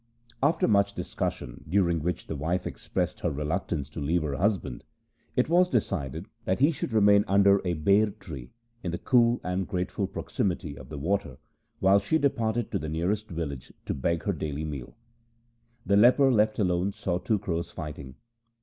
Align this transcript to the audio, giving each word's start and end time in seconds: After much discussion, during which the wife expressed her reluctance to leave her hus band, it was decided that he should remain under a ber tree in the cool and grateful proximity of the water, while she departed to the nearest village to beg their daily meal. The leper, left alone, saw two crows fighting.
After 0.41 0.67
much 0.67 0.95
discussion, 0.95 1.63
during 1.69 2.01
which 2.01 2.25
the 2.25 2.35
wife 2.35 2.65
expressed 2.65 3.19
her 3.19 3.29
reluctance 3.29 3.87
to 3.89 3.99
leave 4.01 4.23
her 4.23 4.35
hus 4.35 4.57
band, 4.57 4.83
it 5.35 5.47
was 5.47 5.69
decided 5.69 6.25
that 6.45 6.57
he 6.57 6.71
should 6.71 6.91
remain 6.91 7.23
under 7.27 7.61
a 7.63 7.73
ber 7.75 8.09
tree 8.09 8.49
in 8.81 8.89
the 8.89 8.97
cool 8.97 9.39
and 9.43 9.67
grateful 9.67 10.07
proximity 10.07 10.75
of 10.75 10.89
the 10.89 10.97
water, 10.97 11.37
while 11.81 11.99
she 11.99 12.17
departed 12.17 12.71
to 12.71 12.79
the 12.79 12.89
nearest 12.89 13.29
village 13.29 13.73
to 13.85 13.93
beg 13.93 14.23
their 14.23 14.33
daily 14.33 14.65
meal. 14.65 14.95
The 15.85 15.97
leper, 15.97 16.31
left 16.31 16.57
alone, 16.57 16.93
saw 16.93 17.19
two 17.19 17.37
crows 17.37 17.69
fighting. 17.69 18.15